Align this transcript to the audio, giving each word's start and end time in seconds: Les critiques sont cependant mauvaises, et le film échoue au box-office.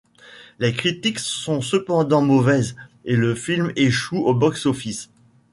Les 0.57 0.73
critiques 0.73 1.19
sont 1.19 1.61
cependant 1.61 2.23
mauvaises, 2.23 2.75
et 3.05 3.15
le 3.15 3.35
film 3.35 3.71
échoue 3.75 4.25
au 4.25 4.33
box-office. 4.33 5.11